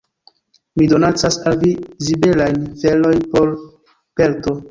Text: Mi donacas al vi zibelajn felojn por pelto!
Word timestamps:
Mi 0.79 0.87
donacas 0.93 1.35
al 1.51 1.57
vi 1.65 1.73
zibelajn 2.07 2.65
felojn 2.85 3.23
por 3.35 3.53
pelto! 4.21 4.55